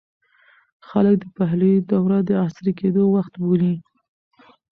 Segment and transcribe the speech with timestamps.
[0.87, 3.75] خلک د پهلوي دوره د عصري کېدو وخت بولي.